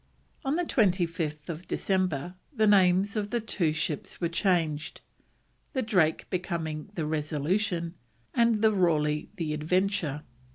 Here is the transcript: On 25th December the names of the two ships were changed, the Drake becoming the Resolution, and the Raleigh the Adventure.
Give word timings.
On 0.43 0.57
25th 0.57 1.67
December 1.67 2.33
the 2.51 2.65
names 2.65 3.15
of 3.15 3.29
the 3.29 3.39
two 3.39 3.71
ships 3.71 4.19
were 4.19 4.29
changed, 4.29 5.01
the 5.73 5.83
Drake 5.83 6.27
becoming 6.31 6.89
the 6.95 7.05
Resolution, 7.05 7.93
and 8.33 8.63
the 8.63 8.73
Raleigh 8.73 9.29
the 9.35 9.53
Adventure. 9.53 10.23